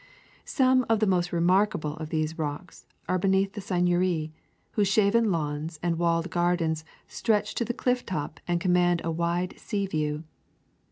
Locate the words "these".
2.09-2.39